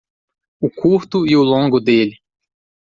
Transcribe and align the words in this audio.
O 0.59 0.67
curto 0.67 1.27
e 1.27 1.35
o 1.37 1.43
longo 1.43 1.79
dele 1.79 2.17